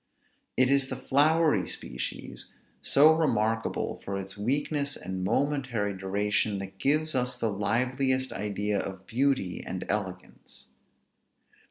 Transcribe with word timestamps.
It 0.57 0.71
is 0.71 0.87
the 0.89 0.95
flowery 0.95 1.67
species, 1.67 2.55
so 2.81 3.13
remarkable 3.13 4.01
for 4.03 4.17
its 4.17 4.35
weakness 4.35 4.97
and 4.97 5.23
momentary 5.23 5.93
duration, 5.95 6.57
that 6.57 6.79
gives 6.79 7.13
us 7.13 7.37
the 7.37 7.51
liveliest 7.51 8.33
idea 8.33 8.79
of 8.79 9.05
beauty 9.05 9.63
and 9.63 9.85
elegance. 9.89 10.69